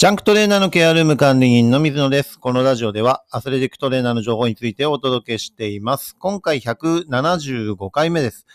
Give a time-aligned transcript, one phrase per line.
[0.00, 2.38] ジャンクトレーナーのケアルーム管理人の水野です。
[2.38, 6.16] このラジオではアスレティックトレーナーの情報についてお届けしています。
[6.18, 8.46] 今回175回目です。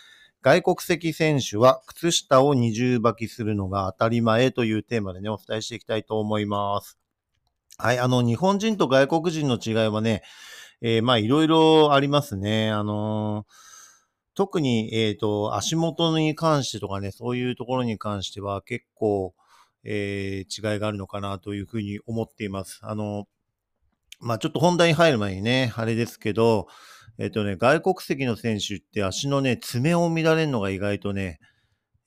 [0.41, 6.97] 外国籍選手は靴下を二重履きするのが当たり前というテーマでね、お伝えしていきたいと思います。
[7.77, 10.23] はい、あの、日本人と外国人の違いはね、
[10.81, 12.71] えーまあ、いろいろありますね。
[12.71, 13.53] あのー
[14.33, 19.33] 特に、えっ、と、足元に関してとかね、そういうところに関しては結構、
[19.85, 22.79] えー違いがあるのかなというふうに思っています。
[22.81, 23.27] あの、
[24.19, 26.67] まあ、ちょっと本題に入る前にね、あれですけど、
[27.17, 31.39] えっ、とね、外国籍の選手って足のね、爪を乱れるのが意外とね、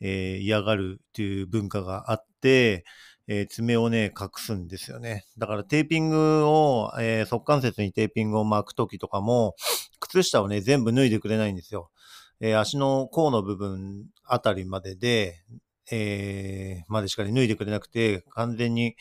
[0.00, 2.84] えー嫌がるっていう文化があって、
[3.28, 5.24] えー爪をね、隠すんですよね。
[5.38, 9.54] だからテーピングを、えー側関節にテーピングを巻くときとかも、
[10.00, 11.90] 靴下をね、全部脱いでくれないんですよ。
[12.40, 15.42] え足の甲の部分あたりまでで、
[15.90, 18.96] えーまでしか脱いでくれなくて、完全に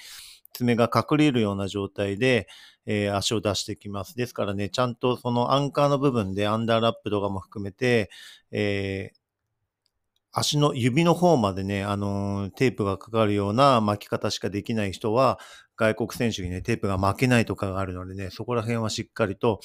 [0.53, 2.47] 爪が隠れるような状態で、
[2.85, 4.15] えー足を出してきます。
[4.15, 8.09] ですからね、ちゃんとそのアンカーの部分でアンダーラップとかも含めて、
[8.51, 9.17] えー
[10.31, 15.39] 足の指の方までね、あのーテープがかかるような巻き方しかできない人は、
[15.77, 19.59] 外国選手にね、テープが巻けないとかがあるのでね、そこら辺はしっかりと、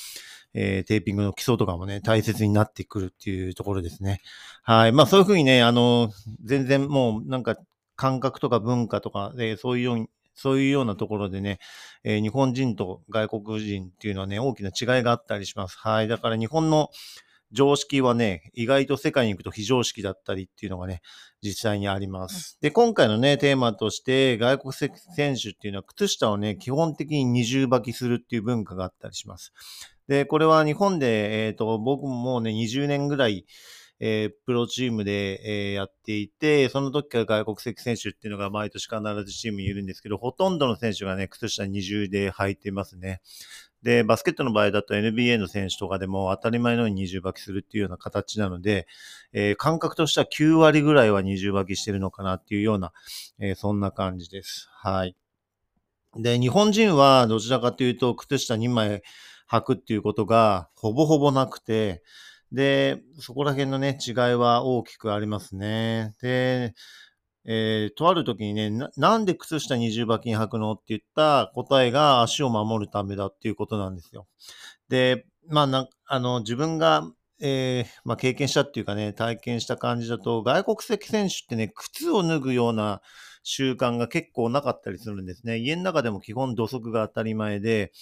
[0.55, 4.21] えーテーピングの基礎とかもね、大切になってくるっていうところですね。
[4.63, 4.93] はい。
[4.93, 6.11] まあそういうふうにね、あの、
[6.45, 7.57] 全然もうなんか
[7.97, 11.59] 感覚とか文化とかで、そういうように、そういうようなところでね、
[12.05, 15.79] えー日本人と外国人っていうのはね、大きな違いがあったりします。
[15.79, 16.09] はい。
[16.09, 16.91] だから日本の
[17.53, 21.03] 常識はね、意外と世界に行くと非常識だったりっていうのがね、
[21.43, 22.59] 実際にあります。
[22.61, 29.53] で、今回のね、テーマとして、外国籍選手っていうのは靴下をね、基本的に二重履きするっていう文化があったりします。
[30.09, 33.47] で、これは日本で、えっ、と、僕ももうね、20年ぐらい、
[34.05, 43.21] えープロチームで、えーやっていて、その時から外国籍選手っていうのが毎年必ずチームにいるんですけど、ほとんどの選手がね、靴下二重で履いていますね。
[43.83, 48.87] で、バスケットの場合だと NBA の選手とかでも当たり前のように二重履きするっていうような形なので、
[49.33, 52.93] えー感覚としては9割ぐらいは二重履きしてるのかなっていうような、
[53.41, 54.69] えーそんな感じです。
[54.73, 55.17] はい。
[56.17, 59.03] で、日本人はどちらかというと、靴下2枚
[59.51, 62.03] 履くっていうことがほぼほぼなくて、
[62.53, 66.15] で、そこら辺のね、違いは大きくありますね。
[66.21, 66.75] で、
[67.45, 74.27] えーとある時にねな、なんで靴下二重履きに履くのって言った答えが足を守るためだっていうことなんですよ。
[74.89, 77.05] で、まあな、あの、自分が、
[77.41, 83.01] えーまあ、経験したっていうかね、体験した感じだと、外国籍選手ってね、靴を脱ぐような
[83.43, 85.59] 習慣が結構なかったりするんですね。
[85.59, 87.93] 家の中でも基本土足が当たり前で、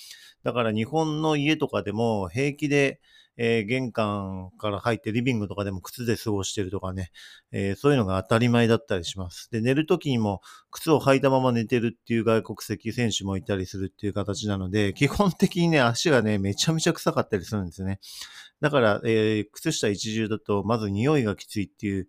[0.42, 3.00] だから日本の家とかでも平気で、
[3.36, 7.10] えー玄関から入ってリビングとかでも靴で過ごしてるとかね、
[7.52, 9.50] えーそういうのが当たり前だったりします。
[9.50, 17.98] で、寝るときにも靴を履いたまま寝てるっていう外国籍選手もいたりするっていう形なので、基本的にね、足がね、めちゃめちゃ臭かったりするんですね。
[18.60, 22.08] だから、えー靴下一重だと、まず匂いがきついっていう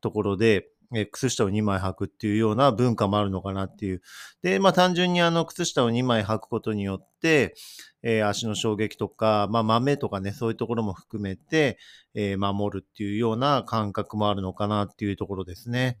[0.00, 4.02] ところで、え靴下を2枚履くっていうような文化もあるのかなっていう。
[4.42, 7.54] で、まあ単純にあの靴下を2枚履くことによって、
[8.02, 11.78] えー足の衝撃とか、まあ豆とかね、そういうところも含めて、
[12.14, 15.98] えー守るっていうような感覚もあるのかなっていうところですね。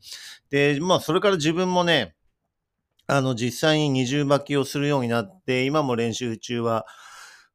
[0.50, 2.14] で、まあそれから自分もね、
[3.06, 6.86] あの実際に二重履きをするようになって、今も練習中は、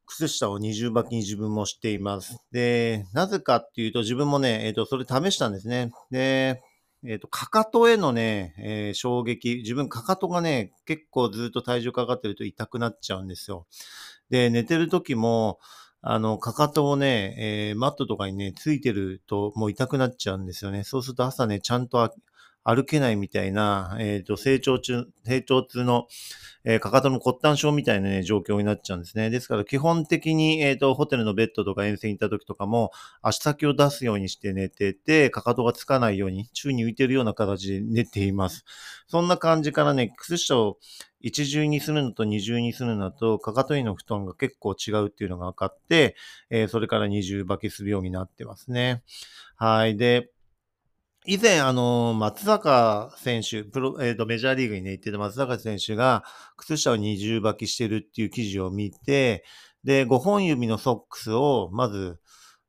[0.06, 2.38] 靴下を二重履きに自分もしています。
[2.52, 5.90] で、なぜかっていうと、自分もね、えっ、と、それ試したんですね。
[6.10, 6.62] で、
[7.06, 13.66] えっ、と、かかとへのね、えー衝撃、自分かかとがね、結構ずっと体重かかってると痛くなっちゃうんですよ。
[14.30, 15.58] で、寝てる時も、
[16.00, 20.84] あの、かかとをね、えーマットとかにね、ついてるともう痛くなっちゃうんですよね。
[20.84, 22.10] そうすると朝ね、ちゃんと
[22.64, 26.06] 歩けないみたいな、えっ、と、成長中、成長痛の、
[26.64, 29.28] えーかかとの骨端症みたいなね、状況になっちゃうんですね。
[29.28, 38.64] ですから基本的に、えっ、と、ホテルのベッドとか遠征に行った時とかも、足先を出すようにして寝てて、かかとがつかないように、宙に浮いてるような形で寝ています。
[39.08, 40.78] そんな感じからね、靴下を
[41.20, 46.16] 一重にするのと二重にするのと、かかとにの布団が結構違うっていうのが分かって、
[46.48, 49.02] えーそれから二重履きするようになってますね。
[49.56, 49.96] はい。
[49.96, 50.30] で、
[51.26, 56.22] 以前、あの、松坂選手、プロ、えっ、と、メジャーリーグにね、行ってた松坂選手が、
[56.58, 59.42] 靴下を二重履きしてるっていう記事を見て、
[59.84, 62.18] で、5本指のソックスを、まず、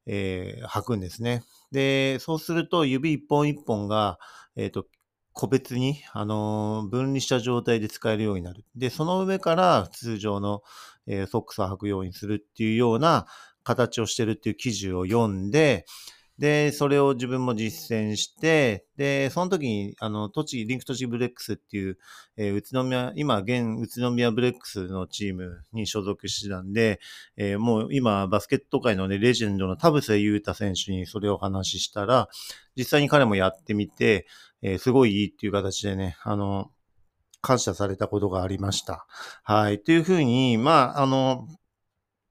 [0.06, 1.44] えー履くんですね。
[1.74, 4.20] で、そうすると、指一本一本が、
[4.56, 4.86] えっ、と、
[5.34, 8.64] 個別に、あの分離した状態で使えるようになる。
[8.74, 10.62] で、その上から通常の、
[11.08, 13.26] えーソックスを履くようにするっていうような
[13.66, 15.86] 形をしてるっていう記事を読んで、
[16.38, 21.98] で、それを自分も実践して、で、その時に、あの、栃木、リンク栃木ブレックスっていう、
[22.36, 27.00] えー、宇都宮、今、現宇都宮ブレックスのチームに所属してたんで、
[27.38, 32.28] えー、もう今、バスケット界のね、レジェンドの田臥勇太選手にそれを話したら、
[32.76, 34.28] 実際に彼もやってみて、
[34.62, 36.70] えー、すごいいいっていう形でね、あの、
[37.46, 39.06] 感謝されたことがありました。
[39.44, 39.80] はい。
[39.80, 41.48] というふうに、まあ、あの、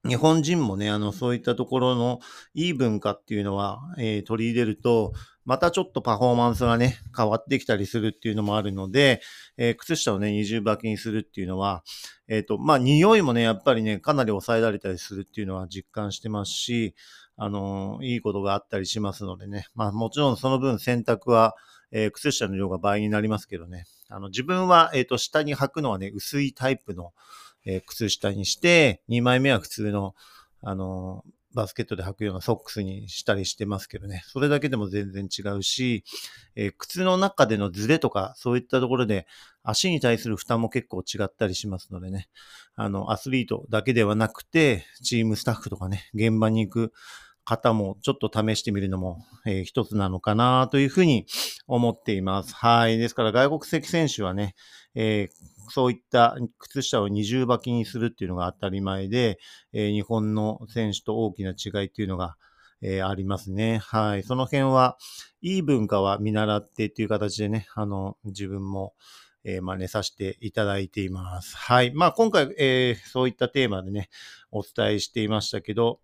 [0.07, 2.19] 日本人もね、あの、そういったところの
[2.53, 5.13] いい文化っていうのは、えー、取り入れると、
[5.45, 9.21] またちょっとパフォーマンスがね、変わってきたりするっていうのもあるので、
[9.57, 11.83] えー、靴下をね、二重履きにするっていうのは、
[12.27, 16.95] えっ、ー、と、まあ、匂いもね、やっぱりね、かなり抑えられたりするっていうのは実感してますし、
[17.37, 21.55] あのいいことがあったりしますのでね、まあ、もちろんその分洗濯は、
[21.91, 27.13] え、靴下の量が倍になりますけどね、あの、自分は、えっ、と、下に履くのはね、薄いタイプの、
[27.65, 30.15] えー、靴下にして、2枚目は普通の、
[30.61, 34.23] あのー、バスケットで履くようなソックスにしたりしてますけどね。
[34.27, 36.03] それだけでも全然違うし、
[36.55, 39.25] えー、靴の中でのズレとか、そういったところで
[39.63, 42.27] 足に対する負担も結構違ったりしますのでね。
[42.75, 46.93] あの、アスリートだけではなくて、チームスタッフとかね、現場に行く
[47.45, 51.25] 方もちょっと試してみるのも、えー、一つなのかなというふうに
[51.67, 52.53] 思っています。
[52.53, 52.97] はい。
[52.97, 54.55] ですから外国籍選手はね、
[54.93, 59.39] えーそういった靴下を二重履きにするっていうのが当たり前で、
[59.73, 62.35] えー、日本の選手と大きな違いっていうのが、
[62.81, 63.79] えー、ありますね。
[63.79, 64.23] はい。
[64.23, 64.97] その辺は、
[65.41, 68.93] いい文化は見習ってっていう形でね、あの、自分も、
[69.43, 71.55] えー、真似させていただいています。
[71.55, 71.93] はい。
[71.93, 74.09] まあ、今回、えー、そういったテーマでね、
[74.51, 75.99] お伝えしていましたけど、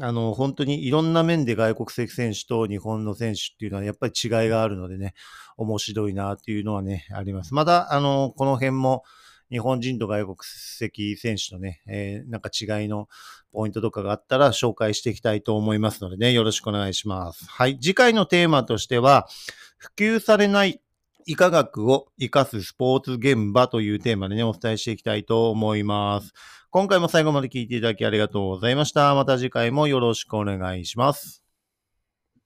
[0.00, 5.14] あの、本当にいろんな面で外国籍選手と日本の選手っていうのはやっぱり違いがあるのでね、
[5.56, 7.54] 面白いなっていうのはね、あります。
[7.54, 9.04] まだ、あの、この辺も
[9.50, 13.08] 日本人と外国籍選手のね、えー、なんか違いの
[13.52, 17.44] ポイントとかがあったら紹介していきたいと思いますのでね、よろしくお願いします。
[17.46, 17.78] はい。
[17.78, 19.28] 次回のテーマとしては、
[19.76, 20.80] 普及されない
[21.26, 26.32] 医科学を活かすスポーツ現場というテーマでね、お伝えしていきたいと思います。
[26.70, 29.14] 今回も最後まで聞いていただきありがとうございました。
[29.14, 31.41] また次回もよろしくお願いします。